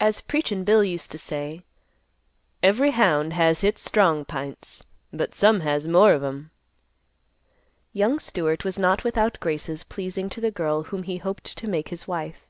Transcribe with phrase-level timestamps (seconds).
[0.00, 1.62] As "Preachin' Bill" used to say,
[2.64, 6.50] "Every hound has hits strong pints, but some has more of 'em."
[7.92, 11.90] Young Stewart was not without graces pleasing to the girl whom he hoped to make
[11.90, 12.44] his wife.